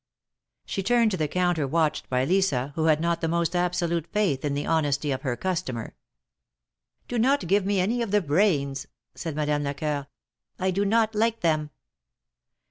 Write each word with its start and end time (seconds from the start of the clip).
She 0.65 0.81
turned 0.81 1.11
to 1.11 1.17
the 1.17 1.27
counter 1.27 1.67
watched 1.67 2.09
by 2.09 2.25
Lisa, 2.25 2.71
who 2.73 2.85
had 2.85 2.99
not 2.99 3.21
the 3.21 3.27
most 3.27 3.55
absolute 3.55 4.07
faith 4.11 4.43
in 4.43 4.55
the 4.55 4.65
honesty 4.65 5.11
of 5.11 5.21
her 5.21 5.37
customer. 5.37 5.93
"Do 7.07 7.19
not 7.19 7.45
give 7.45 7.67
me 7.67 7.79
any 7.79 8.01
of 8.01 8.09
the 8.09 8.19
brains," 8.19 8.87
said 9.13 9.35
Madame 9.35 9.61
Lecoeur." 9.61 10.07
I 10.67 10.71
do 10.71 10.85
not 10.85 11.13
like 11.13 11.41
them." 11.41 11.69